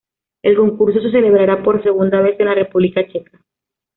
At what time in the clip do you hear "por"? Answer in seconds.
1.61-1.83